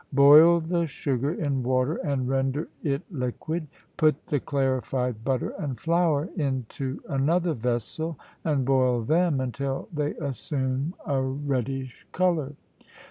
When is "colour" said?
12.13-12.53